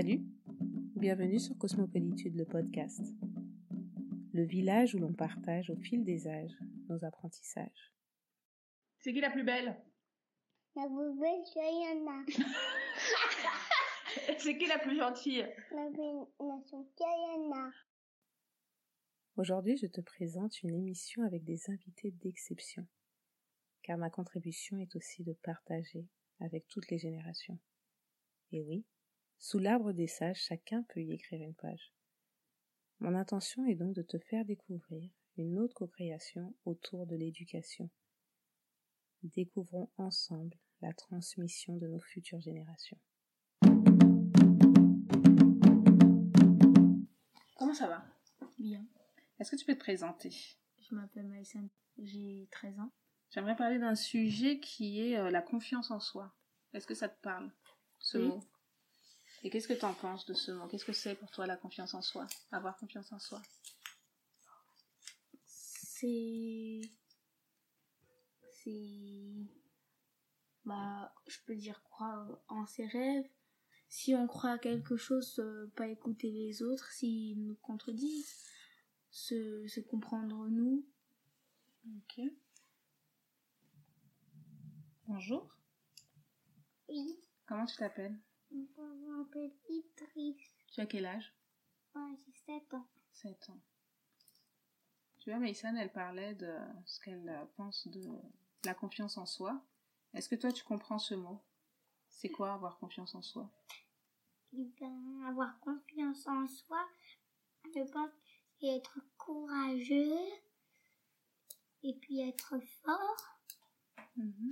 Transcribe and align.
Salut, 0.00 0.22
bienvenue 0.94 1.40
sur 1.40 1.58
Cosmopolitude, 1.58 2.36
le 2.36 2.44
podcast. 2.44 3.02
Le 4.32 4.44
village 4.44 4.94
où 4.94 4.98
l'on 4.98 5.12
partage 5.12 5.70
au 5.70 5.76
fil 5.76 6.04
des 6.04 6.28
âges 6.28 6.56
nos 6.88 7.04
apprentissages. 7.04 7.92
C'est 9.00 9.12
qui 9.12 9.20
la 9.20 9.30
plus 9.30 9.42
belle? 9.42 9.76
La 10.76 10.86
plus 10.86 11.18
belle, 11.18 11.42
c'est 11.52 11.58
Yana. 11.58 12.22
C'est 14.38 14.56
qui 14.56 14.68
la 14.68 14.78
plus 14.78 14.96
gentille? 14.96 15.44
La 15.72 15.90
plus. 15.90 16.28
Aujourd'hui, 19.34 19.76
je 19.78 19.88
te 19.88 20.00
présente 20.00 20.62
une 20.62 20.76
émission 20.76 21.24
avec 21.24 21.42
des 21.42 21.70
invités 21.70 22.12
d'exception, 22.12 22.86
car 23.82 23.98
ma 23.98 24.10
contribution 24.10 24.78
est 24.78 24.94
aussi 24.94 25.24
de 25.24 25.32
partager 25.32 26.06
avec 26.38 26.68
toutes 26.68 26.88
les 26.88 26.98
générations. 26.98 27.58
Et 28.52 28.62
oui, 28.62 28.84
sous 29.38 29.58
l'arbre 29.58 29.92
des 29.92 30.06
sages, 30.08 30.40
chacun 30.42 30.82
peut 30.88 31.00
y 31.00 31.12
écrire 31.12 31.40
une 31.42 31.54
page. 31.54 31.92
Mon 33.00 33.14
intention 33.14 33.64
est 33.66 33.76
donc 33.76 33.94
de 33.94 34.02
te 34.02 34.18
faire 34.18 34.44
découvrir 34.44 35.10
une 35.36 35.58
autre 35.58 35.74
co-création 35.74 36.54
autour 36.64 37.06
de 37.06 37.14
l'éducation. 37.16 37.88
Découvrons 39.22 39.90
ensemble 39.96 40.56
la 40.80 40.92
transmission 40.92 41.76
de 41.76 41.86
nos 41.86 42.00
futures 42.00 42.40
générations. 42.40 42.98
Comment 47.56 47.74
ça 47.74 47.86
va? 47.88 48.04
Bien. 48.58 48.84
Est-ce 49.38 49.50
que 49.52 49.56
tu 49.56 49.64
peux 49.64 49.74
te 49.74 49.80
présenter? 49.80 50.30
Je 50.80 50.94
m'appelle 50.94 51.26
Maïssa, 51.28 51.60
j'ai 51.98 52.48
13 52.50 52.80
ans. 52.80 52.90
J'aimerais 53.30 53.56
parler 53.56 53.78
d'un 53.78 53.94
sujet 53.94 54.58
qui 54.58 55.00
est 55.00 55.16
euh, 55.18 55.30
la 55.30 55.42
confiance 55.42 55.90
en 55.90 56.00
soi. 56.00 56.34
Est-ce 56.72 56.86
que 56.86 56.94
ça 56.94 57.08
te 57.08 57.20
parle, 57.20 57.52
ce 57.98 58.18
Oui. 58.18 58.28
mot? 58.28 58.40
Et 59.42 59.50
qu'est-ce 59.50 59.68
que 59.68 59.74
tu 59.74 59.84
en 59.84 59.94
penses 59.94 60.26
de 60.26 60.34
ce 60.34 60.50
mot? 60.50 60.66
Qu'est-ce 60.66 60.84
que 60.84 60.92
c'est 60.92 61.14
pour 61.14 61.30
toi 61.30 61.46
la 61.46 61.56
confiance 61.56 61.94
en 61.94 62.02
soi? 62.02 62.26
Avoir 62.50 62.76
confiance 62.76 63.12
en 63.12 63.18
soi 63.18 63.40
C'est. 65.44 66.80
C'est. 68.52 69.34
Bah, 70.64 71.14
je 71.26 71.38
peux 71.46 71.54
dire 71.54 71.82
croire 71.82 72.38
en 72.48 72.66
ses 72.66 72.86
rêves. 72.86 73.28
Si 73.88 74.14
on 74.14 74.26
croit 74.26 74.50
à 74.50 74.58
quelque 74.58 74.96
chose, 74.96 75.38
euh, 75.38 75.72
pas 75.76 75.86
écouter 75.86 76.30
les 76.30 76.62
autres, 76.62 76.90
s'ils 76.92 77.42
nous 77.46 77.56
contredisent. 77.56 78.44
Se, 79.10 79.66
se 79.66 79.80
comprendre 79.80 80.48
nous. 80.48 80.86
Ok. 81.86 82.20
Bonjour. 85.06 85.48
Oui, 86.90 87.18
Comment 87.48 87.64
tu 87.64 87.76
t'appelles? 87.76 88.18
Je 88.50 89.10
m'appelle 89.10 89.52
Idriss. 89.68 90.50
Tu 90.72 90.80
as 90.80 90.86
quel 90.86 91.06
âge? 91.06 91.34
Moi, 91.94 92.10
j'ai 92.16 92.32
7 92.32 92.74
ans. 92.74 92.86
7 93.12 93.50
ans. 93.50 93.60
Tu 95.18 95.30
vois, 95.30 95.38
Maïsan, 95.38 95.76
elle 95.76 95.92
parlait 95.92 96.34
de 96.34 96.54
ce 96.84 97.00
qu'elle 97.00 97.48
pense 97.56 97.88
de 97.88 98.08
la 98.64 98.74
confiance 98.74 99.18
en 99.18 99.26
soi. 99.26 99.60
Est-ce 100.14 100.28
que 100.28 100.36
toi, 100.36 100.52
tu 100.52 100.64
comprends 100.64 100.98
ce 100.98 101.14
mot? 101.14 101.42
C'est 102.08 102.30
quoi 102.30 102.54
avoir 102.54 102.78
confiance 102.78 103.14
en 103.14 103.22
soi? 103.22 103.50
Eh 104.54 104.64
ben, 104.80 105.22
avoir 105.26 105.58
confiance 105.60 106.26
en 106.26 106.46
soi, 106.46 106.88
je 107.64 107.80
pense 107.92 108.10
c'est 108.60 108.66
être 108.66 108.98
courageux 109.16 110.26
et 111.82 111.94
puis 111.94 112.20
être 112.20 112.58
fort. 112.82 113.38
Mhm. 114.16 114.50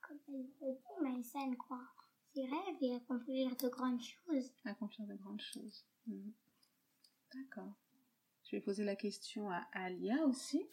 Comme 0.00 0.18
elle 0.28 0.50
le 0.60 0.74
dit, 0.74 1.02
Maïssa, 1.02 1.38
elle 1.44 1.56
croit 1.56 1.88
ses 2.34 2.46
rêves 2.46 2.76
et 2.80 2.94
accomplir 2.94 3.54
de 3.56 3.68
grandes 3.68 4.02
choses. 4.02 4.52
Accomplir 4.64 5.06
de 5.06 5.14
grandes 5.14 5.40
choses. 5.40 5.84
Mhm. 6.06 6.32
D'accord. 7.34 7.72
Je 8.44 8.56
vais 8.56 8.60
poser 8.60 8.84
la 8.84 8.96
question 8.96 9.50
à 9.50 9.66
Alia 9.72 10.24
aussi. 10.26 10.68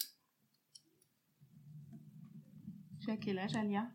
Tu 3.00 3.10
as 3.10 3.16
quel 3.16 3.38
âge, 3.38 3.54
Alia? 3.54 3.90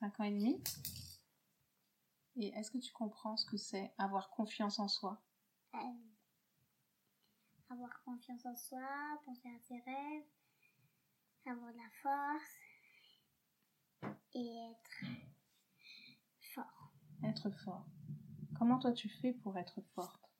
5 0.00 0.18
ans 0.20 0.24
et 0.24 0.30
demi. 0.30 0.62
Et 2.36 2.48
est-ce 2.48 2.70
que 2.70 2.78
tu 2.78 2.92
comprends 2.92 3.36
ce 3.36 3.44
que 3.44 3.56
c'est 3.58 3.92
avoir 3.98 4.30
confiance 4.30 4.78
en 4.78 4.88
soi? 4.88 5.22
Euh, 5.74 5.78
avoir 7.68 8.02
confiance 8.02 8.46
en 8.46 8.56
soi, 8.56 8.80
penser 9.24 9.48
à 9.48 9.58
ses 9.60 9.78
rêves, 9.80 10.24
avoir 11.46 11.72
de 11.72 11.78
la 11.78 11.90
force 12.02 12.56
et 14.34 14.70
être. 14.70 15.29
Être 17.22 17.50
fort. 17.50 17.86
Comment 18.58 18.78
toi 18.78 18.92
tu 18.92 19.08
fais 19.08 19.32
pour 19.32 19.56
être 19.56 19.80
forte? 19.94 20.30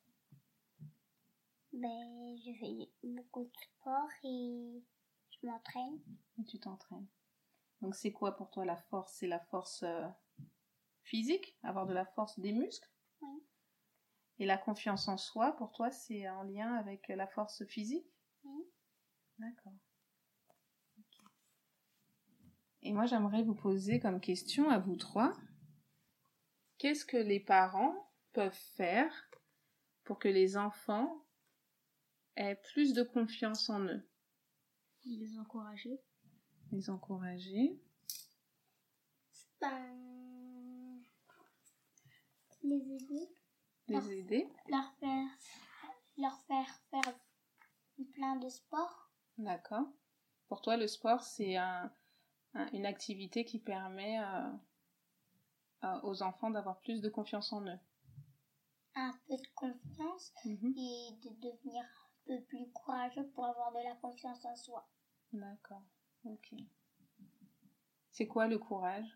Ben, 1.73 2.37
je 2.45 2.53
fais 2.59 2.91
beaucoup 3.03 3.45
de 3.45 3.53
sport 3.57 4.09
et 4.25 4.83
je 5.31 5.47
m'entraîne. 5.47 6.01
Et 6.39 6.45
tu 6.45 6.59
t'entraînes. 6.59 7.07
Donc 7.81 7.95
c'est 7.95 8.13
quoi 8.13 8.37
pour 8.37 8.51
toi 8.51 8.65
la 8.65 8.77
force? 8.77 9.13
C'est 9.15 9.27
la 9.27 9.41
force 9.41 9.83
euh, 9.85 10.07
physique? 11.05 11.57
Avoir 11.63 11.87
de 11.87 11.93
la 11.93 12.07
force 12.07 12.39
des 12.41 12.53
muscles? 12.53 12.91
Oui. 13.21 13.43
Et 14.39 14.47
la 14.47 14.59
confiance 14.59 15.07
en 15.09 15.17
soi, 15.17 15.53
pour 15.57 15.71
toi, 15.73 15.91
c'est 15.91 16.29
en 16.29 16.43
lien 16.43 16.75
avec 16.75 17.09
la 17.09 17.27
force 17.27 17.65
physique? 17.67 18.11
Oui. 18.45 18.65
D'accord. 19.39 19.75
Et 22.83 22.93
moi, 22.93 23.05
j'aimerais 23.07 23.43
vous 23.43 23.55
poser 23.55 24.01
comme 24.01 24.21
question 24.21 24.71
à 24.71 24.79
vous 24.79 24.97
trois. 24.97 25.35
Qu'est-ce 26.81 27.05
que 27.05 27.19
les 27.19 27.41
parents 27.41 28.11
peuvent 28.33 28.59
faire 28.75 29.13
pour 30.05 30.19
que 30.19 30.29
les 30.29 30.57
enfants 30.57 31.27
aient 32.37 32.57
plus 32.73 32.95
de 32.95 33.03
confiance 33.03 33.69
en 33.69 33.81
eux? 33.81 34.09
Les 35.05 35.39
encourager. 35.39 36.01
Les 36.73 36.89
encourager 36.89 37.79
Ben, 39.61 41.03
les 42.63 42.95
aider, 42.95 43.29
les 43.89 44.13
aider 44.13 44.49
leur 44.71 44.91
faire, 45.01 45.29
leur 46.17 46.41
faire 46.45 46.81
faire 46.91 47.15
plein 48.15 48.37
de 48.37 48.49
sports. 48.49 49.11
D'accord. 49.37 49.87
Pour 50.49 50.63
toi, 50.63 50.79
le 50.79 50.87
sport, 50.87 51.23
c'est 51.25 51.57
un- 51.59 51.93
un- 52.55 52.71
une 52.73 52.87
activité 52.87 53.45
qui 53.45 53.59
permet 53.59 54.19
euh, 54.19 54.51
euh, 55.85 56.01
aux 56.03 56.23
enfants 56.23 56.51
d'avoir 56.51 56.79
plus 56.81 57.01
de 57.01 57.09
confiance 57.09 57.53
en 57.53 57.65
eux. 57.67 57.79
un 58.97 59.13
peu 59.29 59.37
de 59.37 59.47
confiance 59.55 60.33
Mhm. 60.45 60.75
et 60.77 61.13
de 61.23 61.31
devenir 61.41 61.83
un 61.85 62.27
peu 62.27 62.41
plus 62.43 62.71
courageux 62.73 63.27
pour 63.31 63.45
avoir 63.47 63.73
de 63.73 63.79
la 63.85 63.95
confiance 63.97 64.45
en 64.45 64.57
soi. 64.57 64.87
D'accord. 65.33 65.83
Ok. 66.25 66.53
C'est 68.11 68.27
quoi 68.27 68.47
le 68.49 68.59
courage? 68.59 69.07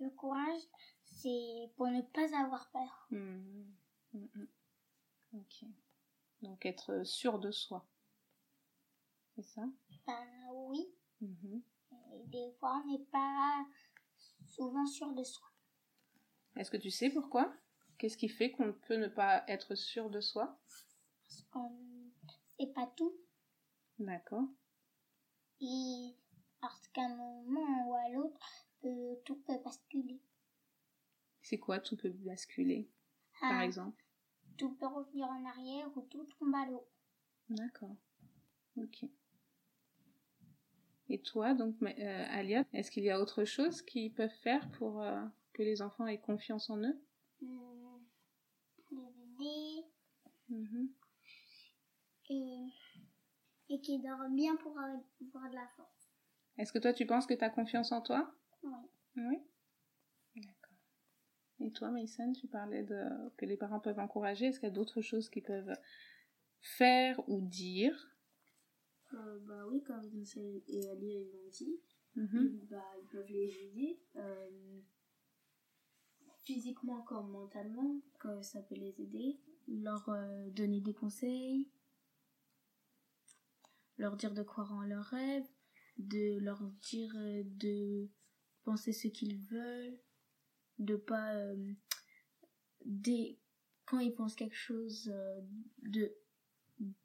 Le 0.00 0.10
courage, 0.10 0.60
c'est 1.04 1.70
pour 1.76 1.86
ne 1.88 2.02
pas 2.02 2.36
avoir 2.38 2.68
peur. 2.70 3.06
Mhm. 3.10 3.72
Mhm. 4.12 4.48
Ok. 5.34 5.64
Donc 6.42 6.66
être 6.66 7.04
sûr 7.04 7.38
de 7.38 7.50
soi. 7.52 7.86
C'est 9.36 9.42
ça? 9.42 9.62
Ben 10.06 10.26
oui, 10.52 10.92
et 11.22 12.26
des 12.26 12.50
fois 12.58 12.82
on 12.84 12.90
n'est 12.90 13.04
pas 13.06 13.64
souvent 14.56 14.86
sûr 14.86 15.12
de 15.12 15.22
soi. 15.22 15.46
Est-ce 16.56 16.70
que 16.70 16.76
tu 16.78 16.90
sais 16.90 17.10
pourquoi? 17.10 17.54
Qu'est-ce 17.98 18.16
qui 18.16 18.28
fait 18.28 18.50
qu'on 18.50 18.72
peut 18.72 18.96
ne 18.96 19.08
pas 19.08 19.44
être 19.48 19.74
sûr 19.74 20.08
de 20.10 20.20
soi? 20.20 20.58
Parce 21.28 21.42
qu'on 21.50 21.70
ne 21.70 22.10
sait 22.58 22.72
pas 22.72 22.86
tout. 22.96 23.14
D'accord. 23.98 24.48
Et 25.60 26.14
parce 26.60 26.88
qu'à 26.88 27.02
un 27.04 27.16
moment 27.16 27.88
ou 27.88 27.94
à 27.94 28.08
l'autre, 28.10 28.66
euh, 28.84 29.14
tout 29.24 29.36
peut 29.36 29.58
basculer. 29.64 30.20
C'est 31.42 31.58
quoi 31.58 31.78
tout 31.78 31.96
peut 31.96 32.10
basculer, 32.10 32.90
par 33.40 33.60
Ah, 33.60 33.64
exemple? 33.64 34.02
Tout 34.56 34.74
peut 34.74 34.86
revenir 34.86 35.26
en 35.28 35.44
arrière 35.44 35.90
ou 35.96 36.02
tout 36.02 36.24
tombe 36.38 36.54
à 36.54 36.66
l'eau. 36.66 36.86
D'accord. 37.48 37.96
Ok. 38.76 39.04
Et 41.08 41.20
toi, 41.20 41.54
donc, 41.54 41.76
euh, 41.82 42.24
Alia, 42.30 42.64
est-ce 42.72 42.90
qu'il 42.90 43.04
y 43.04 43.10
a 43.10 43.20
autre 43.20 43.44
chose 43.44 43.82
qu'ils 43.82 44.12
peuvent 44.12 44.28
faire 44.42 44.68
pour 44.72 45.02
euh, 45.02 45.22
que 45.52 45.62
les 45.62 45.80
enfants 45.80 46.06
aient 46.06 46.18
confiance 46.18 46.68
en 46.70 46.78
eux? 46.78 47.00
Les 47.40 48.98
aider 48.98 49.84
Mhm. 50.48 50.88
et, 52.30 52.68
et 53.68 53.80
qui 53.80 53.98
dorment 54.00 54.34
bien 54.34 54.56
pour 54.56 54.78
avoir 54.78 55.50
de 55.50 55.54
la 55.54 55.66
force. 55.76 56.08
Est-ce 56.58 56.72
que 56.72 56.78
toi, 56.78 56.92
tu 56.92 57.04
penses 57.06 57.26
que 57.26 57.34
tu 57.34 57.44
as 57.44 57.50
confiance 57.50 57.92
en 57.92 58.00
toi? 58.00 58.32
Oui. 58.62 58.72
Oui? 59.16 59.38
D'accord. 60.36 60.76
Et 61.60 61.72
toi, 61.72 61.90
Maïsan, 61.90 62.32
tu 62.32 62.46
parlais 62.48 62.82
de 62.82 63.02
que 63.36 63.46
les 63.46 63.56
parents 63.56 63.80
peuvent 63.80 63.98
encourager. 63.98 64.46
Est-ce 64.46 64.60
qu'il 64.60 64.68
y 64.68 64.72
a 64.72 64.74
d'autres 64.74 65.00
choses 65.02 65.28
qu'ils 65.28 65.42
peuvent 65.42 65.76
faire 66.60 67.20
ou 67.28 67.40
dire? 67.40 68.15
Euh, 69.14 69.38
bah 69.46 69.66
oui, 69.68 69.82
comme 69.82 70.06
Vincent 70.08 70.40
et 70.66 70.88
Ali 70.88 71.24
l'ont 71.32 71.48
dit, 71.50 71.80
Mhm. 72.16 72.66
bah, 72.70 72.82
ils 73.00 73.06
peuvent 73.08 73.30
les 73.30 73.52
aider. 73.64 74.00
Euh, 74.16 74.80
physiquement 76.44 77.02
comme 77.02 77.30
mentalement, 77.30 78.00
que 78.20 78.40
ça 78.42 78.62
peut 78.62 78.76
les 78.76 78.94
aider, 79.00 79.40
leur 79.66 80.08
euh, 80.08 80.48
donner 80.50 80.80
des 80.80 80.94
conseils, 80.94 81.68
leur 83.98 84.16
dire 84.16 84.32
de 84.32 84.42
croire 84.44 84.72
en 84.72 84.82
leurs 84.82 85.04
rêves, 85.06 85.48
de 85.98 86.38
leur 86.38 86.62
dire 86.82 87.12
de 87.16 88.08
penser 88.62 88.92
ce 88.92 89.08
qu'ils 89.08 89.38
veulent, 89.38 89.98
de 90.78 90.94
pas 90.96 91.34
dès 92.84 93.38
quand 93.86 93.98
ils 93.98 94.14
pensent 94.14 94.36
quelque 94.36 94.54
chose 94.56 95.12
de 95.82 96.14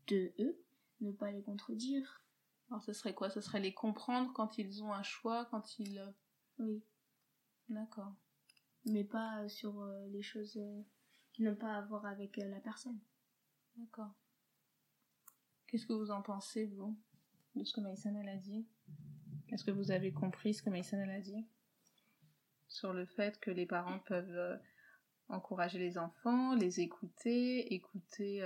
de 0.07 0.33
eux, 0.39 0.61
ne 1.01 1.11
pas 1.11 1.31
les 1.31 1.41
contredire. 1.43 2.23
Alors 2.69 2.83
ce 2.83 2.93
serait 2.93 3.13
quoi? 3.13 3.29
Ce 3.29 3.41
serait 3.41 3.59
les 3.59 3.73
comprendre 3.73 4.31
quand 4.33 4.57
ils 4.57 4.83
ont 4.83 4.93
un 4.93 5.03
choix, 5.03 5.45
quand 5.45 5.77
ils... 5.79 5.99
euh, 5.99 6.11
Oui, 6.59 6.83
D'accord. 7.69 8.13
mais 8.85 9.03
pas 9.03 9.41
euh, 9.41 9.49
sur 9.49 9.81
euh, 9.81 10.07
les 10.07 10.21
choses 10.21 10.57
euh, 10.57 10.81
qui 11.33 11.43
n'ont 11.43 11.55
pas 11.55 11.75
à 11.75 11.81
voir 11.81 12.05
avec 12.05 12.37
euh, 12.39 12.47
la 12.47 12.59
personne. 12.59 12.99
D'accord. 13.75 14.13
Qu'est-ce 15.67 15.85
que 15.85 15.93
vous 15.93 16.11
en 16.11 16.21
pensez, 16.21 16.65
vous, 16.65 16.97
de 17.55 17.63
ce 17.63 17.73
que 17.73 17.81
Maïsan 17.81 18.15
a 18.27 18.35
dit? 18.37 18.65
Est-ce 19.49 19.63
que 19.63 19.71
vous 19.71 19.91
avez 19.91 20.13
compris 20.13 20.53
ce 20.53 20.61
que 20.61 20.69
Maïsan 20.69 20.99
a 21.09 21.19
dit? 21.19 21.45
Sur 22.67 22.93
le 22.93 23.05
fait 23.05 23.39
que 23.39 23.51
les 23.51 23.65
parents 23.65 23.99
peuvent 23.99 24.59
encourager 25.29 25.79
les 25.79 25.97
enfants, 25.97 26.55
les 26.55 26.81
écouter, 26.81 27.73
écouter 27.73 28.43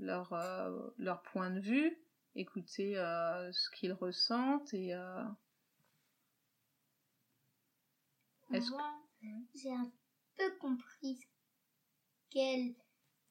leur, 0.00 0.32
euh, 0.32 0.90
leur 0.98 1.22
point 1.22 1.50
de 1.50 1.60
vue, 1.60 1.96
écouter 2.34 2.98
euh, 2.98 3.52
ce 3.52 3.70
qu'ils 3.70 3.92
ressentent 3.92 4.72
et... 4.74 4.94
euh, 4.94 5.24
Est-ce 8.52 8.66
que- 8.70 8.76
Moi, 8.76 9.00
Ouais. 9.22 9.44
j'ai 9.54 9.72
un 9.72 9.90
peu 10.36 10.56
compris 10.58 11.16
ce 11.16 11.26
qu'elle 12.30 12.74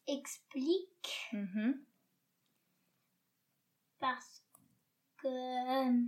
explique 0.07 1.29
mhm, 1.33 1.83
parce 3.99 4.43
que 5.17 5.27
euh, 5.27 6.07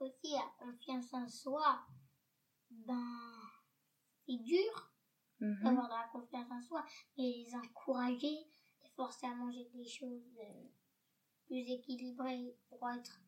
aussi 0.00 0.32
la 0.32 0.50
confiance 0.58 1.12
en 1.14 1.28
soi, 1.28 1.86
ben 2.70 3.40
c'est 4.26 4.36
dur 4.42 4.92
mhm. 5.40 5.62
d'avoir 5.62 5.88
de 5.88 5.94
la 5.94 6.08
confiance 6.12 6.50
en 6.50 6.60
soi, 6.62 6.84
mais 7.16 7.24
les 7.32 7.54
encourager, 7.54 8.36
forcer 8.98 9.26
à 9.26 9.34
manger 9.36 9.70
des 9.74 9.84
choses 9.84 10.36
euh, 10.40 10.64
plus 11.46 11.70
équilibrées 11.70 12.52
pour 12.68 12.90
être 12.90 13.22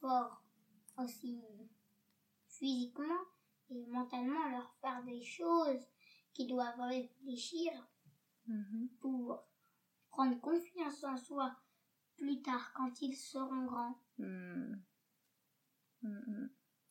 fort 0.00 0.42
aussi 0.96 1.38
physiquement 2.48 3.24
et 3.68 3.84
mentalement, 3.88 4.48
leur 4.48 4.72
faire 4.80 5.04
des 5.04 5.22
choses 5.22 5.86
qui 6.32 6.46
doivent 6.46 6.80
réfléchir 6.80 7.70
Mhm. 8.46 8.88
pour 9.00 9.44
prendre 10.08 10.40
confiance 10.40 11.04
en 11.04 11.16
soi 11.16 11.54
plus 12.16 12.40
tard 12.40 12.72
quand 12.74 13.02
ils 13.02 13.16
seront 13.16 13.66
grands. 13.66 13.98
Hmm. 14.18 14.76
Hmm, 16.02 16.22
hmm. 16.26 16.48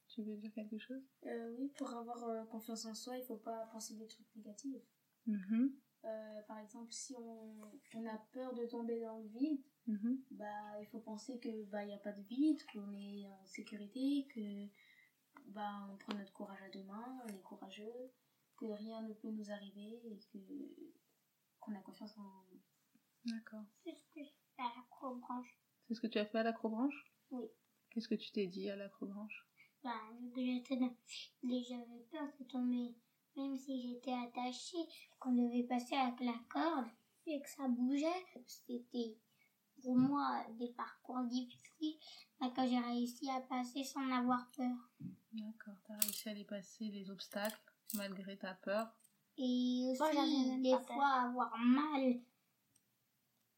Tu 0.10 0.22
veux 0.22 0.36
dire 0.36 0.52
quelque 0.54 0.78
chose? 0.78 1.02
Euh, 1.26 1.56
oui, 1.58 1.70
pour 1.78 1.92
avoir 1.94 2.24
euh, 2.26 2.44
confiance 2.46 2.86
en 2.86 2.94
soi, 2.94 3.18
il 3.18 3.24
faut 3.24 3.38
pas 3.38 3.66
penser 3.72 3.96
des 3.96 4.08
trucs 4.08 4.28
négatifs. 4.36 4.84
Mhm, 5.26 5.74
Euh, 6.06 6.42
par 6.48 6.60
exemple, 6.60 6.92
si 6.92 7.16
on, 7.16 7.72
on 7.96 8.06
a 8.06 8.18
peur 8.32 8.54
de 8.54 8.66
tomber 8.66 9.02
dans 9.02 9.18
le 9.18 9.28
vide, 9.28 9.62
mhm. 9.88 10.22
bah 10.32 10.80
il 10.80 10.86
faut 10.88 11.00
penser 11.00 11.40
que 11.40 11.64
bah 11.66 11.84
il 11.84 11.90
y 11.90 11.94
a 11.94 11.98
pas 11.98 12.12
de 12.12 12.22
vide, 12.22 12.64
qu'on 12.72 12.94
est 12.94 13.26
en 13.28 13.46
sécurité, 13.46 14.28
que 14.34 14.68
bah 15.48 15.88
on 15.92 15.98
prend 15.98 16.14
notre 16.14 16.34
courage 16.34 16.62
à 16.62 16.70
deux 16.70 16.84
mains, 16.84 17.20
on 17.26 17.34
est 17.34 17.42
courageux, 17.42 18.12
que 18.58 18.66
rien 18.66 19.02
ne 19.02 19.14
peut 19.14 19.32
nous 19.32 19.50
arriver 19.52 20.00
et 20.06 20.20
que 20.32 20.38
qu'on 21.60 21.74
a 21.74 21.80
confiance 21.80 22.16
en 22.18 22.46
D'accord. 23.26 23.64
C'est 23.84 23.96
ce 23.96 24.06
que 24.14 24.24
je 24.24 24.30
fais 24.56 24.62
à 24.62 24.72
l'acrobranche. 24.76 25.58
C'est 25.88 25.96
ce 25.96 26.02
que 26.02 26.08
tu 26.08 26.20
as 26.20 26.26
fait 26.26 26.38
à 26.38 26.44
l'acrobranche? 26.44 27.12
Oui. 27.32 27.46
Qu'est-ce 27.90 28.08
que 28.08 28.16
tu 28.16 28.32
t'es 28.32 28.46
dit 28.46 28.70
à 28.70 28.76
l'acrobranche? 28.76 29.48
Ben, 29.84 29.92
vu 30.20 30.32
que 30.32 30.46
j'étais 30.46 30.78
dans- 30.78 30.96
déjà 31.44 31.76
j'avais 31.76 32.04
peur 32.12 32.28
de 32.40 32.44
tomber, 32.46 32.96
même 33.38 33.58
si 33.58 33.82
j'étais 33.82 34.14
attachée, 34.14 34.86
qu'on 35.20 35.34
devait 35.34 35.64
passer 35.64 35.96
avec 35.96 36.20
la 36.22 36.36
corde 36.50 36.88
et 37.26 37.42
que 37.42 37.50
ça 37.50 37.68
bougeait. 37.68 38.26
C'était 38.48 39.18
pour 39.82 39.96
moi 39.98 40.44
des 40.58 40.70
parcours 40.70 41.24
difficiles, 41.24 41.98
mais 42.40 42.52
que 42.54 42.66
j'ai 42.68 42.80
réussi 42.80 43.30
à 43.30 43.42
passer 43.42 43.84
sans 43.84 44.10
avoir 44.12 44.50
peur. 44.52 44.76
D'accord. 45.34 45.76
T'as 45.88 45.98
réussi 45.98 46.30
à 46.30 46.34
les 46.34 46.46
passer 46.46 46.86
les 46.86 47.10
obstacles 47.10 47.60
malgré 47.94 48.38
ta 48.38 48.54
peur. 48.56 48.94
Et 49.38 49.94
Moi, 50.00 50.12
j'avais 50.14 50.28
aussi, 50.28 50.50
même 50.50 50.62
des 50.64 50.72
pas 50.72 50.78
peur. 50.80 50.96
fois, 50.96 51.08
avoir 51.08 51.58
mal. 51.58 52.22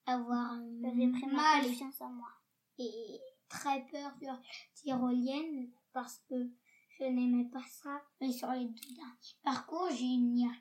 Avoir 0.06 0.58
J'avais 0.82 1.08
pris 1.12 1.26
ma 1.28 1.34
mal 1.34 1.66
confiance 1.66 2.02
en 2.02 2.10
moi. 2.10 2.30
et 2.80 3.20
très 3.50 3.86
peur 3.86 4.12
sur 4.18 4.28
la 4.32 4.40
tyrolienne 4.74 5.70
parce 5.94 6.20
que 6.30 6.50
je 7.00 7.06
n'aimais 7.06 7.50
pas 7.52 7.64
ça. 7.70 8.02
Mais 8.20 8.32
sur 8.32 8.52
les 8.52 8.66
deux 8.66 8.96
derniers 8.96 9.38
parcours, 9.44 9.90
j'ai 9.92 10.18
n'y 10.18 10.46
pas. 10.46 10.54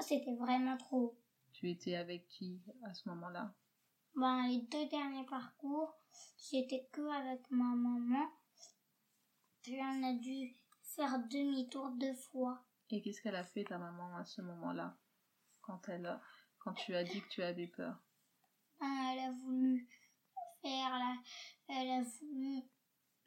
C'était 0.00 0.34
vraiment 0.34 0.76
trop. 0.76 1.18
Tu 1.52 1.70
étais 1.70 1.96
avec 1.96 2.26
qui 2.28 2.60
à 2.84 2.92
ce 2.94 3.08
moment-là? 3.08 3.54
Ben, 4.16 4.46
les 4.48 4.62
deux 4.62 4.86
derniers 4.86 5.26
parcours, 5.26 5.94
j'étais 6.50 6.88
que 6.92 7.00
avec 7.00 7.48
ma 7.50 7.74
maman. 7.74 8.28
Puis 9.62 9.78
on 9.80 10.02
a 10.02 10.12
dû 10.14 10.54
faire 10.82 11.18
demi-tour 11.28 11.90
deux 11.92 12.14
fois. 12.14 12.64
Et 12.90 13.00
qu'est-ce 13.02 13.22
qu'elle 13.22 13.36
a 13.36 13.44
fait 13.44 13.64
ta 13.64 13.78
maman 13.78 14.16
à 14.16 14.24
ce 14.24 14.42
moment-là? 14.42 14.96
Quand 15.62 15.88
elle 15.88 16.20
quand 16.58 16.74
tu 16.74 16.94
as 16.94 17.04
dit 17.04 17.20
que 17.20 17.28
tu 17.28 17.42
avais 17.42 17.66
peur? 17.66 17.96
Ben, 18.80 19.12
elle 19.12 19.18
a 19.20 19.32
voulu 19.32 19.88
faire 20.60 20.90
la... 20.90 21.16
Elle 21.68 21.90
a 21.90 22.02
voulu 22.02 22.62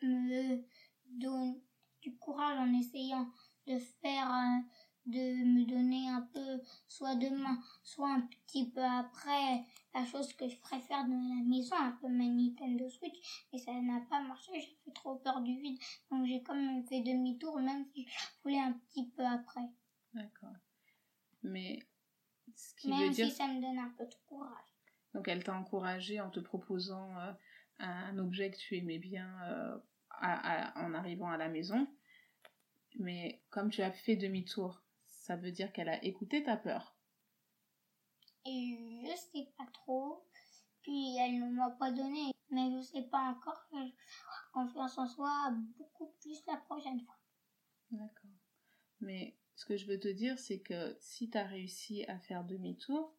me 0.01 0.63
donner 1.05 1.63
du 2.01 2.15
courage 2.17 2.57
en 2.59 2.73
essayant 2.73 3.27
de 3.67 3.77
faire... 4.01 4.31
euh, 4.31 4.61
de 5.07 5.45
me 5.45 5.65
donner 5.65 6.09
un 6.09 6.21
peu, 6.33 6.61
soit 6.87 7.15
demain, 7.15 7.57
soit 7.83 8.11
un 8.11 8.21
petit 8.21 8.69
peu 8.71 8.83
après, 8.83 9.63
la 9.93 10.05
chose 10.05 10.33
que 10.33 10.47
je 10.47 10.57
préfère 10.59 11.05
dans 11.05 11.35
la 11.37 11.43
maison, 11.45 11.75
un 11.77 11.91
peu 11.93 12.09
ma 12.09 12.25
Nintendo 12.25 12.89
Switch, 12.89 13.47
et 13.53 13.57
ça 13.57 13.71
n'a 13.73 14.01
pas 14.09 14.21
marché, 14.21 14.51
j'avais 14.53 14.93
trop 14.93 15.15
peur 15.15 15.41
du 15.41 15.57
vide, 15.59 15.79
donc 16.11 16.25
j'ai 16.25 16.43
quand 16.43 16.55
même 16.55 16.85
fait 16.87 17.01
demi-tour, 17.01 17.57
même 17.59 17.85
si 17.93 18.05
je 18.05 18.17
voulais 18.43 18.59
un 18.59 18.73
petit 18.73 19.07
peu 19.11 19.25
après, 19.25 19.69
D'accord. 20.13 20.55
Mais 21.43 21.79
ce 22.53 22.75
qui 22.75 22.89
même 22.89 23.07
veut 23.07 23.09
dire 23.09 23.27
si 23.27 23.35
ça 23.35 23.47
me 23.47 23.61
donne 23.61 23.79
un 23.79 23.93
peu 23.97 24.05
de 24.05 24.15
courage. 24.27 24.75
donc 25.13 25.27
elle 25.27 25.43
t'a 25.43 25.55
encouragé 25.55 26.19
en 26.19 26.29
te 26.29 26.39
proposant 26.39 27.17
euh, 27.19 27.31
un 27.79 28.17
objet 28.17 28.51
que 28.51 28.57
tu 28.57 28.75
aimais 28.75 28.99
bien 28.99 29.29
euh, 29.43 29.77
à- 30.19 30.79
à- 30.79 30.85
en 30.85 30.93
arrivant 30.93 31.29
à 31.29 31.37
la 31.37 31.49
maison. 31.49 31.87
Mais 32.99 33.41
comme 33.49 33.69
tu 33.69 33.81
as 33.81 33.91
fait 33.91 34.15
demi-tour, 34.15 34.81
ça 35.05 35.35
veut 35.35 35.51
dire 35.51 35.71
qu'elle 35.73 35.89
a 35.89 36.03
écouté 36.03 36.43
ta 36.43 36.57
peur. 36.57 36.95
Et 38.45 39.03
je 39.03 39.15
sais 39.15 39.49
pas 39.57 39.65
trop. 39.73 40.25
Puis 40.81 41.17
elle 41.17 41.39
ne 41.39 41.51
m'a 41.53 41.71
pas 41.71 41.91
donné. 41.91 42.31
Mais 42.49 42.71
je 42.71 42.81
sais 42.81 43.03
pas 43.03 43.21
encore. 43.31 43.67
que 43.69 43.75
je 43.77 44.51
confiance 44.53 44.97
en 44.97 45.07
soi 45.07 45.51
beaucoup 45.77 46.13
plus 46.21 46.41
la 46.47 46.57
prochaine 46.57 47.01
fois. 47.01 47.17
D'accord. 47.91 48.31
Mais 49.01 49.35
ce 49.55 49.65
que 49.65 49.75
je 49.75 49.85
veux 49.85 49.99
te 49.99 50.07
dire, 50.07 50.39
c'est 50.39 50.59
que 50.61 50.97
si 51.01 51.29
tu 51.29 51.37
as 51.37 51.43
réussi 51.43 52.05
à 52.05 52.17
faire 52.19 52.43
demi-tour, 52.45 53.13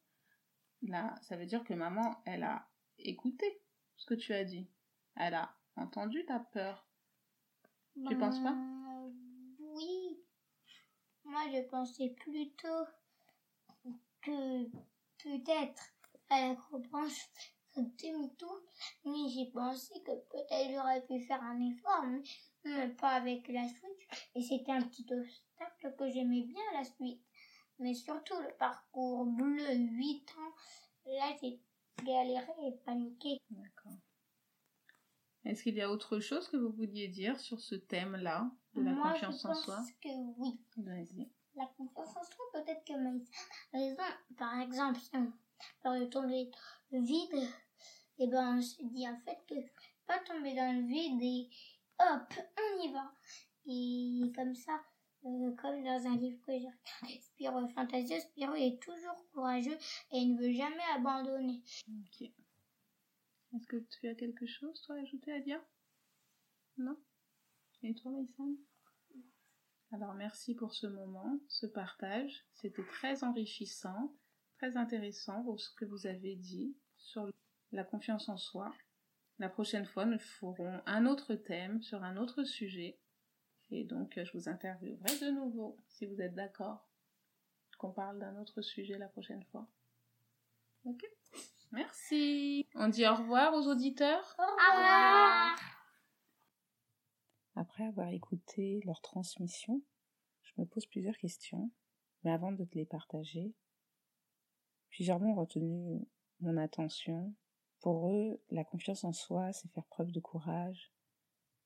là, 0.82 1.14
ça 1.22 1.36
veut 1.36 1.46
dire 1.46 1.62
que 1.62 1.74
maman, 1.74 2.22
elle 2.24 2.42
a 2.42 2.66
écouté 2.98 3.60
ce 3.96 4.06
que 4.06 4.14
tu 4.14 4.32
as 4.32 4.44
dit. 4.44 4.68
Elle 5.16 5.34
a 5.34 5.54
entendu 5.76 6.24
ta 6.24 6.40
peur. 6.40 6.87
Tu 8.06 8.16
penses 8.18 8.38
pas? 8.40 8.52
Ben, 8.52 9.12
Oui. 9.58 10.20
Moi, 11.24 11.42
je 11.52 11.68
pensais 11.68 12.14
plutôt 12.16 12.84
que 14.22 14.64
peut-être 15.18 15.82
à 16.30 16.48
la 16.48 16.54
branche 16.54 17.28
demi-tour. 17.76 18.60
Mais 19.04 19.28
j'ai 19.28 19.50
pensé 19.50 19.94
que 20.02 20.12
peut-être 20.30 20.70
j'aurais 20.70 21.04
pu 21.06 21.20
faire 21.26 21.42
un 21.42 21.60
effort. 21.60 22.04
Mais, 22.06 22.22
mais 22.64 22.88
pas 22.94 23.10
avec 23.10 23.48
la 23.48 23.68
Switch. 23.68 24.30
Et 24.34 24.42
c'était 24.42 24.72
un 24.72 24.82
petit 24.82 25.06
obstacle 25.10 25.96
que 25.98 26.10
j'aimais 26.10 26.42
bien 26.42 26.62
la 26.74 26.84
suite. 26.84 27.22
Mais 27.78 27.94
surtout 27.94 28.38
le 28.40 28.56
parcours 28.58 29.26
bleu 29.26 29.74
8 29.74 30.34
ans. 30.38 30.54
Là, 31.06 31.36
j'ai 31.40 31.60
galéré 32.04 32.52
et 32.66 32.72
paniqué. 32.84 33.40
D'accord. 33.50 33.92
Est-ce 35.48 35.62
qu'il 35.62 35.76
y 35.76 35.80
a 35.80 35.90
autre 35.90 36.20
chose 36.20 36.46
que 36.48 36.58
vous 36.58 36.70
vouliez 36.70 37.08
dire 37.08 37.40
sur 37.40 37.58
ce 37.58 37.74
thème-là 37.74 38.50
de 38.74 38.82
la 38.82 38.92
Moi, 38.92 39.12
confiance 39.12 39.40
je 39.40 39.46
en 39.46 39.50
pense 39.50 39.64
soi 39.64 39.82
que 40.02 40.08
oui. 40.36 40.60
Vas-y. 40.76 41.26
La 41.56 41.64
confiance 41.74 42.10
en 42.16 42.22
soi, 42.22 42.44
peut-être 42.52 42.84
que 42.84 42.92
Maïs 42.92 43.30
a 43.72 43.78
raison. 43.78 44.02
Par 44.36 44.60
exemple, 44.60 45.00
si 45.00 45.10
on 45.14 45.32
peur 45.82 45.98
de 45.98 46.04
tomber 46.04 46.50
vide, 46.92 47.48
et 48.18 48.26
ben 48.26 48.58
on 48.58 48.60
se 48.60 48.76
dit 48.82 49.08
en 49.08 49.16
fait 49.20 49.38
que 49.48 49.54
pas 50.06 50.18
tomber 50.18 50.54
dans 50.54 50.76
le 50.76 50.86
vide 50.86 51.22
et 51.22 51.48
hop, 51.98 52.34
on 52.58 52.82
y 52.82 52.92
va. 52.92 53.10
Et 53.64 54.30
comme 54.34 54.54
ça, 54.54 54.82
euh, 55.24 55.52
comme 55.56 55.82
dans 55.82 56.06
un 56.06 56.16
livre 56.16 56.38
que 56.42 56.52
j'ai 56.52 56.68
regardé, 56.68 57.20
Spiro 57.22 57.64
est 57.64 57.72
Fantasio, 57.72 58.20
Spiro 58.20 58.54
est 58.54 58.82
toujours 58.82 59.24
courageux 59.32 59.78
et 60.12 60.18
il 60.18 60.34
ne 60.34 60.42
veut 60.42 60.52
jamais 60.52 60.84
abandonner. 60.94 61.62
Ok. 61.88 62.30
Est-ce 63.54 63.66
que 63.66 63.76
tu 63.76 64.08
as 64.08 64.14
quelque 64.14 64.46
chose, 64.46 64.80
toi, 64.82 64.96
à 64.96 65.00
ajouter 65.00 65.32
à 65.32 65.40
dire 65.40 65.60
Non? 66.76 66.96
Et 67.82 67.94
toi, 67.94 68.10
Maïsan 68.10 68.56
Alors, 69.92 70.14
merci 70.14 70.54
pour 70.54 70.74
ce 70.74 70.86
moment, 70.86 71.40
ce 71.48 71.66
partage. 71.66 72.44
C'était 72.54 72.84
très 72.84 73.24
enrichissant, 73.24 74.14
très 74.58 74.76
intéressant 74.76 75.42
pour 75.44 75.60
ce 75.60 75.70
que 75.74 75.84
vous 75.84 76.06
avez 76.06 76.36
dit 76.36 76.76
sur 76.96 77.28
la 77.72 77.84
confiance 77.84 78.28
en 78.28 78.36
soi. 78.36 78.74
La 79.38 79.48
prochaine 79.48 79.86
fois, 79.86 80.04
nous 80.04 80.18
ferons 80.18 80.82
un 80.86 81.06
autre 81.06 81.34
thème 81.34 81.80
sur 81.80 82.02
un 82.02 82.16
autre 82.16 82.44
sujet. 82.44 82.98
Et 83.70 83.84
donc, 83.84 84.18
je 84.22 84.32
vous 84.32 84.48
interviewerai 84.48 85.18
de 85.20 85.30
nouveau, 85.30 85.78
si 85.88 86.06
vous 86.06 86.20
êtes 86.20 86.34
d'accord, 86.34 86.88
qu'on 87.78 87.92
parle 87.92 88.18
d'un 88.18 88.36
autre 88.36 88.60
sujet 88.60 88.98
la 88.98 89.08
prochaine 89.08 89.44
fois. 89.44 89.68
Ok? 90.84 91.04
Merci. 91.72 92.66
On 92.74 92.88
dit 92.88 93.06
au 93.06 93.14
revoir 93.14 93.54
aux 93.54 93.66
auditeurs. 93.66 94.36
Au 94.38 94.42
revoir. 94.42 95.56
Après 97.54 97.84
avoir 97.84 98.08
écouté 98.08 98.80
leur 98.84 99.00
transmission, 99.00 99.82
je 100.42 100.52
me 100.58 100.66
pose 100.66 100.86
plusieurs 100.86 101.16
questions, 101.16 101.70
mais 102.22 102.30
avant 102.30 102.52
de 102.52 102.64
te 102.64 102.76
les 102.76 102.86
partager, 102.86 103.52
plusieurs 104.90 105.20
mots 105.20 105.32
ont 105.32 105.34
retenu 105.34 106.06
mon 106.40 106.56
attention. 106.56 107.34
Pour 107.80 108.10
eux, 108.10 108.40
la 108.50 108.64
confiance 108.64 109.04
en 109.04 109.12
soi, 109.12 109.52
c'est 109.52 109.70
faire 109.72 109.86
preuve 109.86 110.12
de 110.12 110.20
courage, 110.20 110.92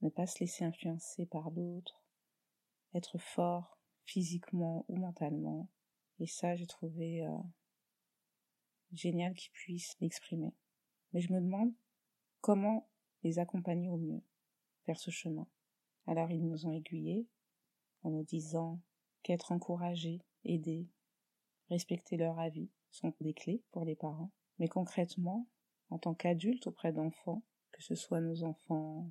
ne 0.00 0.08
pas 0.08 0.26
se 0.26 0.40
laisser 0.40 0.64
influencer 0.64 1.26
par 1.26 1.50
l'autre, 1.50 2.02
être 2.94 3.18
fort 3.18 3.78
physiquement 4.04 4.84
ou 4.88 4.96
mentalement. 4.96 5.68
Et 6.18 6.26
ça, 6.26 6.54
j'ai 6.56 6.66
trouvé 6.66 7.24
euh, 7.24 7.36
génial 8.92 9.34
qu'ils 9.34 9.52
puissent 9.52 9.96
l'exprimer. 10.00 10.54
Mais 11.12 11.20
je 11.20 11.32
me 11.32 11.40
demande 11.40 11.72
comment 12.40 12.88
les 13.22 13.38
accompagner 13.38 13.88
au 13.88 13.96
mieux 13.96 14.22
vers 14.86 14.98
ce 14.98 15.10
chemin. 15.10 15.46
Alors 16.06 16.30
ils 16.30 16.44
nous 16.44 16.66
ont 16.66 16.72
aiguillés 16.72 17.26
en 18.02 18.10
nous 18.10 18.24
disant 18.24 18.80
qu'être 19.22 19.52
encouragé, 19.52 20.20
aidé, 20.44 20.88
respecter 21.68 22.16
leur 22.16 22.38
avis 22.38 22.70
sont 22.90 23.14
des 23.20 23.34
clés 23.34 23.62
pour 23.70 23.84
les 23.84 23.96
parents. 23.96 24.30
Mais 24.58 24.68
concrètement, 24.68 25.46
en 25.90 25.98
tant 25.98 26.14
qu'adultes 26.14 26.66
auprès 26.66 26.92
d'enfants, 26.92 27.42
que 27.70 27.82
ce 27.82 27.94
soit 27.94 28.20
nos 28.20 28.44
enfants, 28.44 29.10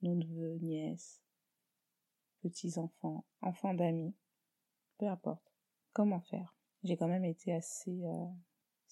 nos 0.00 0.14
neveux, 0.14 0.58
nièces, 0.58 1.22
petits-enfants, 2.40 3.24
enfants 3.40 3.74
d'amis, 3.74 4.14
peu 4.98 5.06
importe, 5.06 5.52
comment 5.92 6.20
faire? 6.20 6.56
J'ai 6.84 6.96
quand 6.96 7.08
même 7.08 7.24
été 7.24 7.52
assez 7.52 8.04
euh, 8.04 8.26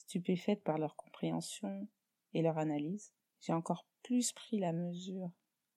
stupéfaite 0.01 0.63
par 0.63 0.79
leur 0.79 0.97
compréhension 0.97 1.89
et 2.33 2.43
leur 2.43 2.59
analyse. 2.59 3.13
J'ai 3.41 3.53
encore 3.53 3.87
plus 4.03 4.33
pris 4.33 4.59
la 4.59 4.73
mesure 4.73 5.31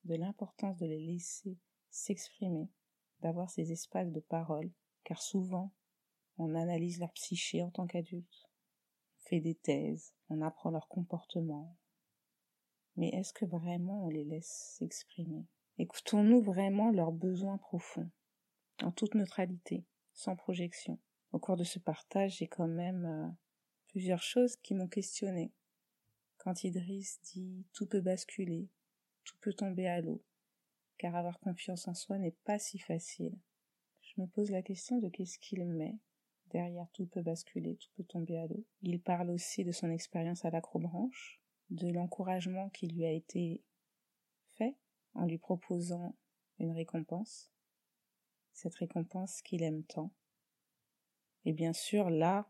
de 0.05 0.15
l'importance 0.15 0.77
de 0.77 0.85
les 0.85 0.99
laisser 0.99 1.57
s'exprimer, 1.89 2.69
d'avoir 3.21 3.49
ces 3.49 3.71
espaces 3.71 4.11
de 4.11 4.19
parole, 4.19 4.71
car 5.03 5.21
souvent 5.21 5.71
on 6.37 6.55
analyse 6.55 6.99
leur 6.99 7.11
psyché 7.13 7.61
en 7.61 7.69
tant 7.69 7.85
qu'adulte, 7.85 8.49
on 9.19 9.29
fait 9.29 9.39
des 9.39 9.55
thèses, 9.55 10.13
on 10.29 10.41
apprend 10.41 10.71
leur 10.71 10.87
comportement. 10.87 11.77
Mais 12.95 13.09
est-ce 13.09 13.33
que 13.33 13.45
vraiment 13.45 14.05
on 14.05 14.09
les 14.09 14.23
laisse 14.23 14.75
s'exprimer? 14.77 15.45
Écoutons-nous 15.77 16.41
vraiment 16.41 16.91
leurs 16.91 17.11
besoins 17.11 17.57
profonds, 17.57 18.09
en 18.81 18.91
toute 18.91 19.15
neutralité, 19.15 19.85
sans 20.13 20.35
projection. 20.35 20.99
Au 21.31 21.39
cours 21.39 21.57
de 21.57 21.63
ce 21.63 21.79
partage, 21.79 22.37
j'ai 22.37 22.47
quand 22.47 22.67
même 22.67 23.05
euh, 23.05 23.27
plusieurs 23.93 24.23
choses 24.23 24.55
qui 24.55 24.73
m'ont 24.73 24.87
questionné. 24.87 25.51
Quand 26.39 26.63
Idriss 26.63 27.21
dit 27.21 27.63
tout 27.73 27.85
peut 27.85 28.01
basculer, 28.01 28.67
tout 29.23 29.37
peut 29.39 29.53
tomber 29.53 29.85
à 29.85 30.01
l'eau, 30.01 30.23
car 30.97 31.15
avoir 31.15 31.39
confiance 31.39 31.87
en 31.87 31.93
soi 31.93 32.17
n'est 32.17 32.35
pas 32.43 32.57
si 32.57 32.79
facile. 32.79 33.37
Je 34.01 34.19
me 34.19 34.25
pose 34.25 34.49
la 34.49 34.63
question 34.63 34.97
de 34.97 35.09
qu'est-ce 35.09 35.37
qu'il 35.37 35.63
met 35.65 35.95
derrière 36.49 36.89
tout 36.91 37.05
peut 37.05 37.21
basculer, 37.21 37.75
tout 37.75 37.89
peut 37.95 38.03
tomber 38.03 38.35
à 38.37 38.47
l'eau. 38.47 38.65
Il 38.81 38.99
parle 38.99 39.29
aussi 39.29 39.63
de 39.63 39.71
son 39.71 39.91
expérience 39.91 40.43
à 40.43 40.49
l'acrobranche, 40.49 41.39
de 41.69 41.87
l'encouragement 41.89 42.69
qui 42.69 42.87
lui 42.87 43.05
a 43.05 43.11
été 43.11 43.61
fait 44.55 44.75
en 45.13 45.27
lui 45.27 45.37
proposant 45.37 46.15
une 46.57 46.71
récompense, 46.71 47.51
cette 48.53 48.75
récompense 48.75 49.43
qu'il 49.43 49.61
aime 49.61 49.83
tant. 49.83 50.11
Et 51.45 51.53
bien 51.53 51.73
sûr, 51.73 52.09
là, 52.09 52.49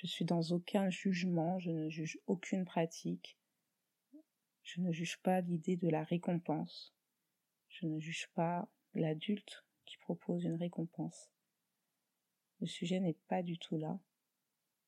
je 0.00 0.06
suis 0.06 0.24
dans 0.24 0.40
aucun 0.52 0.88
jugement, 0.88 1.58
je 1.58 1.70
ne 1.70 1.90
juge 1.90 2.18
aucune 2.26 2.64
pratique, 2.64 3.36
je 4.62 4.80
ne 4.80 4.92
juge 4.92 5.18
pas 5.18 5.42
l'idée 5.42 5.76
de 5.76 5.90
la 5.90 6.02
récompense, 6.02 6.94
je 7.68 7.84
ne 7.84 8.00
juge 8.00 8.30
pas 8.32 8.66
l'adulte 8.94 9.66
qui 9.84 9.98
propose 9.98 10.44
une 10.44 10.56
récompense. 10.56 11.30
Le 12.60 12.66
sujet 12.66 12.98
n'est 12.98 13.18
pas 13.28 13.42
du 13.42 13.58
tout 13.58 13.76
là. 13.76 14.00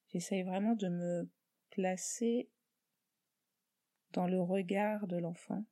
J'essaye 0.09 0.45
vraiment 0.45 0.75
de 0.75 0.89
me 0.89 1.31
placer 1.71 2.49
dans 4.13 4.27
le 4.27 4.41
regard 4.41 5.07
de 5.07 5.17
l'enfant 5.17 5.65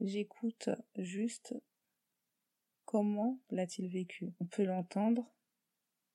J'écoute 0.00 0.70
juste 0.96 1.56
comment 2.84 3.40
l'a-t-il 3.50 3.90
vécu. 3.90 4.32
On 4.38 4.46
peut 4.46 4.64
l'entendre 4.64 5.34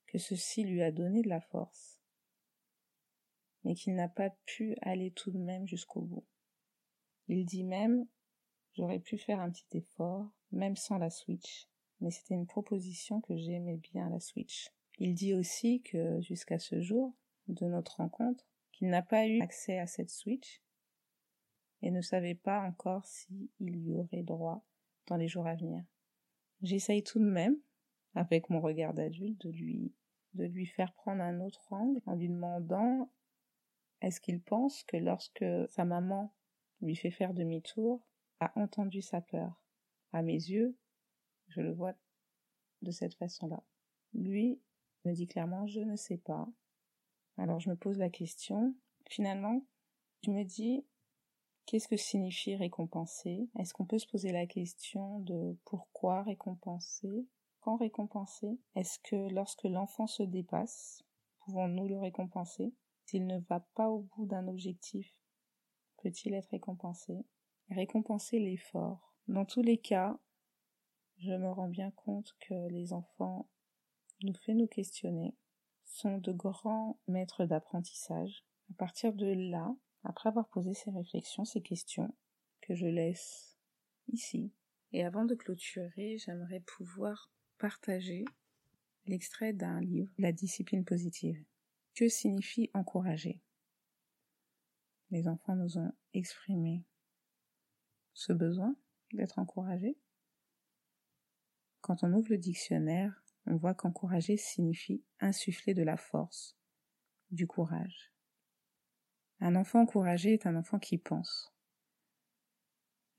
que 0.07 0.17
ceci 0.17 0.63
lui 0.63 0.81
a 0.81 0.91
donné 0.91 1.21
de 1.21 1.27
la 1.27 1.41
force, 1.41 1.92
mais 3.63 3.75
qu'il 3.75 3.95
n'a 3.95 4.09
pas 4.09 4.29
pu 4.45 4.75
aller 4.81 5.11
tout 5.11 5.31
de 5.31 5.37
même 5.37 5.67
jusqu'au 5.67 6.01
bout. 6.01 6.25
Il 7.27 7.45
dit 7.45 7.63
même 7.63 8.05
j'aurais 8.73 8.99
pu 8.99 9.17
faire 9.17 9.39
un 9.39 9.49
petit 9.49 9.77
effort, 9.77 10.29
même 10.51 10.75
sans 10.75 10.97
la 10.97 11.09
Switch, 11.09 11.67
mais 12.01 12.11
c'était 12.11 12.33
une 12.33 12.47
proposition 12.47 13.21
que 13.21 13.35
j'aimais 13.35 13.77
bien 13.77 14.09
la 14.09 14.19
Switch. 14.19 14.69
Il 14.99 15.13
dit 15.13 15.33
aussi 15.33 15.81
que 15.81 16.21
jusqu'à 16.21 16.59
ce 16.59 16.81
jour 16.81 17.15
de 17.47 17.65
notre 17.65 17.97
rencontre, 17.97 18.45
qu'il 18.71 18.89
n'a 18.89 19.01
pas 19.01 19.27
eu 19.27 19.41
accès 19.41 19.79
à 19.79 19.87
cette 19.87 20.09
Switch 20.09 20.61
et 21.81 21.91
ne 21.91 22.01
savait 22.01 22.35
pas 22.35 22.61
encore 22.61 23.05
s'il 23.05 23.49
y 23.59 23.93
aurait 23.93 24.23
droit 24.23 24.65
dans 25.07 25.17
les 25.17 25.27
jours 25.27 25.47
à 25.47 25.55
venir. 25.55 25.83
J'essaye 26.61 27.03
tout 27.03 27.19
de 27.19 27.29
même, 27.29 27.57
avec 28.15 28.49
mon 28.49 28.61
regard 28.61 28.93
d'adulte, 28.93 29.41
de 29.45 29.49
lui, 29.49 29.93
de 30.33 30.45
lui 30.45 30.65
faire 30.65 30.93
prendre 30.93 31.21
un 31.21 31.41
autre 31.41 31.71
angle 31.71 32.01
en 32.05 32.15
lui 32.15 32.29
demandant 32.29 33.11
est-ce 34.03 34.21
qu'il 34.21 34.41
pense 34.41 34.83
que 34.83 34.97
lorsque 34.97 35.45
sa 35.69 35.85
maman 35.85 36.33
lui 36.81 36.95
fait 36.95 37.09
faire 37.09 37.33
demi-tour, 37.33 38.05
a 38.39 38.51
entendu 38.59 39.01
sa 39.01 39.21
peur? 39.21 39.63
À 40.11 40.21
mes 40.21 40.33
yeux, 40.33 40.77
je 41.47 41.61
le 41.61 41.71
vois 41.71 41.93
de 42.81 42.91
cette 42.91 43.15
façon-là. 43.15 43.63
Lui 44.13 44.61
me 45.05 45.13
dit 45.13 45.25
clairement 45.25 45.65
je 45.67 45.79
ne 45.79 45.95
sais 45.95 46.17
pas. 46.17 46.47
Alors 47.37 47.59
je 47.59 47.69
me 47.69 47.75
pose 47.75 47.97
la 47.97 48.09
question. 48.09 48.75
Finalement, 49.09 49.65
je 50.21 50.31
me 50.31 50.43
dis 50.43 50.85
Qu'est-ce 51.65 51.87
que 51.87 51.97
signifie 51.97 52.57
récompenser? 52.57 53.49
Est-ce 53.57 53.73
qu'on 53.73 53.85
peut 53.85 53.97
se 53.97 54.07
poser 54.07 54.33
la 54.33 54.45
question 54.45 55.19
de 55.19 55.57
pourquoi 55.63 56.23
récompenser? 56.23 57.25
Quand 57.61 57.77
récompenser? 57.77 58.59
Est-ce 58.75 58.99
que 58.99 59.33
lorsque 59.33 59.63
l'enfant 59.63 60.05
se 60.05 60.23
dépasse, 60.23 61.03
pouvons-nous 61.39 61.87
le 61.87 61.97
récompenser? 61.97 62.73
S'il 63.05 63.27
ne 63.27 63.39
va 63.39 63.59
pas 63.59 63.89
au 63.89 63.99
bout 63.99 64.25
d'un 64.25 64.47
objectif, 64.47 65.13
peut-il 66.01 66.33
être 66.33 66.49
récompensé? 66.49 67.25
Récompenser 67.69 68.39
l'effort. 68.39 69.13
Dans 69.27 69.45
tous 69.45 69.61
les 69.61 69.77
cas, 69.77 70.19
je 71.17 71.31
me 71.31 71.49
rends 71.49 71.69
bien 71.69 71.91
compte 71.91 72.35
que 72.39 72.67
les 72.69 72.93
enfants 72.93 73.47
nous 74.23 74.33
fait 74.33 74.53
nous 74.53 74.67
questionner, 74.67 75.35
sont 75.85 76.17
de 76.17 76.31
grands 76.31 76.99
maîtres 77.07 77.45
d'apprentissage. 77.45 78.45
À 78.71 78.73
partir 78.75 79.13
de 79.13 79.27
là, 79.27 79.75
après 80.03 80.29
avoir 80.29 80.47
posé 80.49 80.73
ces 80.73 80.91
réflexions, 80.91 81.45
ces 81.45 81.61
questions, 81.61 82.13
que 82.61 82.75
je 82.75 82.85
laisse 82.85 83.57
ici. 84.07 84.51
Et 84.91 85.03
avant 85.03 85.25
de 85.25 85.35
clôturer, 85.35 86.17
j'aimerais 86.17 86.61
pouvoir 86.61 87.31
partager 87.57 88.25
l'extrait 89.05 89.53
d'un 89.53 89.81
livre, 89.81 90.13
La 90.17 90.31
discipline 90.31 90.85
positive. 90.85 91.43
Que 91.95 92.09
signifie 92.09 92.71
encourager? 92.73 93.39
Les 95.11 95.27
enfants 95.27 95.55
nous 95.55 95.77
ont 95.77 95.93
exprimé 96.13 96.83
ce 98.13 98.33
besoin 98.33 98.75
d'être 99.13 99.37
encouragés. 99.37 99.99
Quand 101.81 102.03
on 102.03 102.13
ouvre 102.13 102.31
le 102.31 102.39
dictionnaire, 102.39 103.23
on 103.45 103.57
voit 103.57 103.75
qu'encourager 103.75 104.37
signifie 104.37 105.03
insuffler 105.19 105.75
de 105.75 105.83
la 105.83 105.97
force, 105.97 106.57
du 107.29 107.45
courage. 107.45 108.11
Un 109.39 109.55
enfant 109.55 109.81
encouragé 109.81 110.33
est 110.33 110.47
un 110.47 110.55
enfant 110.55 110.79
qui 110.79 110.97
pense. 110.97 111.53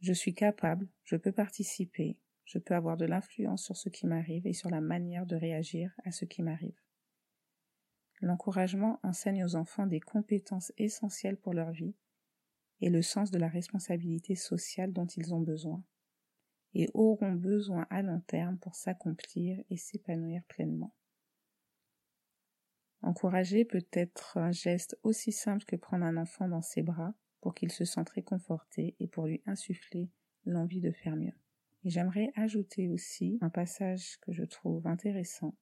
Je 0.01 0.13
suis 0.13 0.35
capable, 0.35 0.89
je 1.05 1.15
peux 1.15 1.33
participer, 1.33 2.19
je 2.45 2.59
peux 2.59 2.75
avoir 2.75 2.97
de 2.97 3.05
l'influence 3.05 3.65
sur 3.65 3.77
ce 3.77 3.89
qui 3.89 4.07
m'arrive 4.09 4.47
et 4.49 4.53
sur 4.53 4.69
la 4.69 4.81
manière 4.81 5.27
de 5.27 5.37
réagir 5.37 5.95
à 6.05 6.11
ce 6.11 6.25
qui 6.25 6.43
m'arrive. 6.43 6.84
L'encouragement 8.25 9.01
enseigne 9.03 9.45
aux 9.45 9.55
enfants 9.55 9.87
des 9.87 10.01
compétences 10.01 10.73
essentielles 10.79 11.37
pour 11.37 11.53
leur 11.53 11.73
vie 11.73 11.95
et 12.81 12.89
le 12.89 13.03
sens 13.03 13.31
de 13.31 13.37
la 13.37 13.49
responsabilité 13.49 14.35
sociale 14.35 14.95
dont 14.95 15.05
ils 15.05 15.35
ont 15.35 15.43
besoin, 15.43 15.85
et 16.73 16.89
auront 16.95 17.35
besoin 17.35 17.87
à 17.91 18.01
long 18.01 18.21
terme 18.21 18.57
pour 18.57 18.77
s'accomplir 18.77 19.63
et 19.69 19.77
s'épanouir 19.77 20.43
pleinement. 20.45 20.95
Encourager 23.03 23.67
peut 23.67 23.87
être 23.93 24.39
un 24.39 24.53
geste 24.53 24.99
aussi 25.03 25.31
simple 25.31 25.67
que 25.67 25.77
prendre 25.77 26.07
un 26.07 26.17
enfant 26.17 26.49
dans 26.49 26.63
ses 26.63 26.81
bras 26.81 27.13
pour 27.43 27.55
qu'il 27.55 27.71
se 27.71 27.85
sente 27.85 28.09
réconforté 28.09 28.97
et 29.01 29.07
pour 29.07 29.27
lui 29.27 29.43
insuffler 29.45 30.09
l'envie 30.47 30.81
de 30.81 30.93
faire 30.93 31.17
mieux. 31.17 31.37
Et 31.85 31.91
j'aimerais 31.91 32.33
ajouter 32.37 32.89
aussi 32.89 33.37
un 33.43 33.51
passage 33.51 34.17
que 34.23 34.33
je 34.33 34.45
trouve 34.45 34.87
intéressant. 34.87 35.55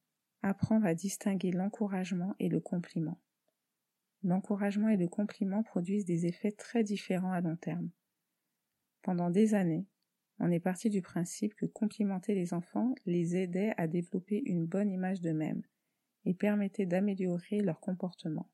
Apprendre 0.45 0.85
à 0.85 0.93
distinguer 0.93 1.51
l'encouragement 1.51 2.35
et 2.37 2.49
le 2.49 2.59
compliment. 2.59 3.17
L'encouragement 4.23 4.89
et 4.89 4.97
le 4.97 5.07
compliment 5.07 5.63
produisent 5.63 6.03
des 6.03 6.25
effets 6.25 6.51
très 6.51 6.83
différents 6.83 7.31
à 7.31 7.39
long 7.39 7.55
terme. 7.55 7.89
Pendant 9.03 9.29
des 9.29 9.53
années, 9.55 9.87
on 10.39 10.51
est 10.51 10.59
parti 10.59 10.89
du 10.89 11.01
principe 11.01 11.55
que 11.55 11.65
complimenter 11.65 12.35
les 12.35 12.53
enfants 12.53 12.93
les 13.05 13.37
aidait 13.37 13.73
à 13.77 13.87
développer 13.87 14.41
une 14.45 14.65
bonne 14.65 14.91
image 14.91 15.21
d'eux-mêmes 15.21 15.63
et 16.25 16.33
permettait 16.33 16.85
d'améliorer 16.85 17.61
leur 17.61 17.79
comportement. 17.79 18.49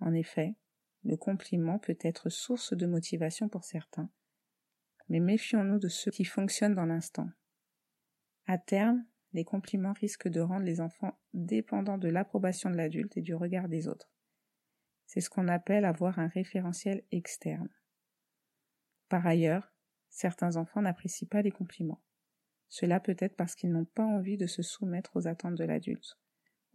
En 0.00 0.12
effet, 0.12 0.54
le 1.04 1.16
compliment 1.16 1.78
peut 1.78 1.98
être 2.02 2.28
source 2.28 2.74
de 2.74 2.86
motivation 2.86 3.48
pour 3.48 3.64
certains, 3.64 4.10
mais 5.08 5.20
méfions-nous 5.20 5.78
de 5.78 5.88
ceux 5.88 6.10
qui 6.10 6.26
fonctionnent 6.26 6.74
dans 6.74 6.84
l'instant. 6.84 7.30
À 8.46 8.58
terme, 8.58 9.06
les 9.32 9.44
compliments 9.44 9.92
risquent 9.92 10.28
de 10.28 10.40
rendre 10.40 10.64
les 10.64 10.80
enfants 10.80 11.18
dépendants 11.34 11.98
de 11.98 12.08
l'approbation 12.08 12.70
de 12.70 12.76
l'adulte 12.76 13.16
et 13.16 13.22
du 13.22 13.34
regard 13.34 13.68
des 13.68 13.88
autres. 13.88 14.10
C'est 15.06 15.20
ce 15.20 15.30
qu'on 15.30 15.48
appelle 15.48 15.84
avoir 15.84 16.18
un 16.18 16.28
référentiel 16.28 17.04
externe. 17.10 17.68
Par 19.08 19.26
ailleurs, 19.26 19.72
certains 20.10 20.56
enfants 20.56 20.82
n'apprécient 20.82 21.28
pas 21.28 21.42
les 21.42 21.50
compliments. 21.50 22.02
Cela 22.68 23.00
peut 23.00 23.16
être 23.18 23.36
parce 23.36 23.54
qu'ils 23.54 23.72
n'ont 23.72 23.86
pas 23.86 24.04
envie 24.04 24.36
de 24.36 24.46
se 24.46 24.62
soumettre 24.62 25.16
aux 25.16 25.26
attentes 25.26 25.54
de 25.54 25.64
l'adulte, 25.64 26.18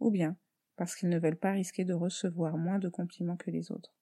ou 0.00 0.10
bien 0.10 0.36
parce 0.76 0.96
qu'ils 0.96 1.08
ne 1.08 1.18
veulent 1.18 1.38
pas 1.38 1.52
risquer 1.52 1.84
de 1.84 1.94
recevoir 1.94 2.56
moins 2.56 2.80
de 2.80 2.88
compliments 2.88 3.36
que 3.36 3.50
les 3.50 3.70
autres. 3.70 3.94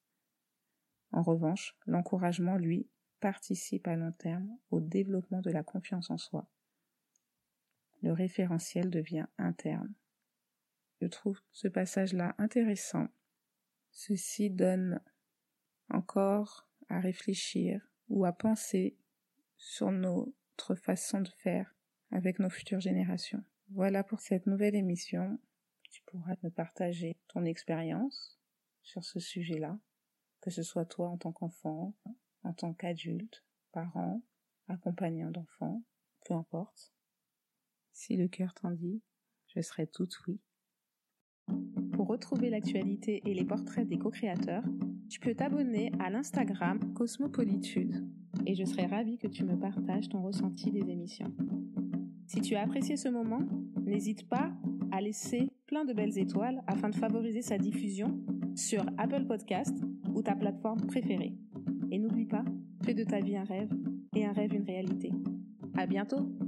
En 1.12 1.22
revanche, 1.22 1.76
l'encouragement, 1.86 2.56
lui, 2.56 2.88
participe 3.20 3.86
à 3.86 3.96
long 3.96 4.12
terme 4.12 4.48
au 4.70 4.80
développement 4.80 5.42
de 5.42 5.50
la 5.50 5.62
confiance 5.62 6.10
en 6.10 6.16
soi. 6.16 6.48
Le 8.02 8.12
référentiel 8.12 8.90
devient 8.90 9.26
interne. 9.38 9.94
Je 11.00 11.06
trouve 11.06 11.40
ce 11.52 11.68
passage-là 11.68 12.34
intéressant. 12.38 13.08
Ceci 13.90 14.50
donne 14.50 15.00
encore 15.88 16.68
à 16.88 17.00
réfléchir 17.00 17.80
ou 18.08 18.24
à 18.24 18.32
penser 18.32 18.96
sur 19.56 19.90
notre 19.90 20.74
façon 20.74 21.20
de 21.20 21.28
faire 21.28 21.74
avec 22.10 22.38
nos 22.38 22.50
futures 22.50 22.80
générations. 22.80 23.44
Voilà 23.70 24.04
pour 24.04 24.20
cette 24.20 24.46
nouvelle 24.46 24.74
émission. 24.74 25.38
Tu 25.90 26.02
pourras 26.06 26.36
me 26.42 26.50
partager 26.50 27.16
ton 27.28 27.44
expérience 27.44 28.38
sur 28.82 29.04
ce 29.04 29.20
sujet-là, 29.20 29.78
que 30.40 30.50
ce 30.50 30.62
soit 30.62 30.86
toi 30.86 31.08
en 31.08 31.16
tant 31.16 31.32
qu'enfant, 31.32 31.94
en 32.42 32.52
tant 32.52 32.74
qu'adulte, 32.74 33.44
parent, 33.72 34.22
accompagnant 34.68 35.30
d'enfants, 35.30 35.82
peu 36.26 36.34
importe. 36.34 36.92
Si 37.92 38.16
le 38.16 38.28
cœur 38.28 38.54
t'en 38.54 38.72
dit, 38.72 39.02
je 39.54 39.60
serai 39.60 39.86
toute 39.86 40.18
oui. 40.26 40.40
Pour 41.92 42.08
retrouver 42.08 42.50
l'actualité 42.50 43.22
et 43.26 43.34
les 43.34 43.44
portraits 43.44 43.86
des 43.86 43.98
co-créateurs, 43.98 44.64
tu 45.08 45.20
peux 45.20 45.34
t'abonner 45.34 45.92
à 45.98 46.10
l'Instagram 46.10 46.94
Cosmopolitude 46.94 48.08
et 48.46 48.54
je 48.54 48.64
serai 48.64 48.86
ravie 48.86 49.18
que 49.18 49.28
tu 49.28 49.44
me 49.44 49.58
partages 49.58 50.08
ton 50.08 50.22
ressenti 50.22 50.70
des 50.70 50.90
émissions. 50.90 51.32
Si 52.26 52.40
tu 52.40 52.54
as 52.54 52.62
apprécié 52.62 52.96
ce 52.96 53.08
moment, 53.08 53.46
n'hésite 53.84 54.28
pas 54.28 54.52
à 54.90 55.00
laisser 55.00 55.50
plein 55.66 55.84
de 55.84 55.92
belles 55.92 56.18
étoiles 56.18 56.62
afin 56.66 56.88
de 56.88 56.94
favoriser 56.94 57.42
sa 57.42 57.58
diffusion 57.58 58.18
sur 58.54 58.84
Apple 58.98 59.26
Podcast 59.26 59.76
ou 60.14 60.22
ta 60.22 60.34
plateforme 60.34 60.86
préférée. 60.86 61.34
Et 61.90 61.98
n'oublie 61.98 62.26
pas, 62.26 62.44
fais 62.84 62.94
de 62.94 63.04
ta 63.04 63.20
vie 63.20 63.36
un 63.36 63.44
rêve 63.44 63.70
et 64.16 64.24
un 64.24 64.32
rêve 64.32 64.54
une 64.54 64.64
réalité. 64.64 65.12
À 65.76 65.86
bientôt! 65.86 66.41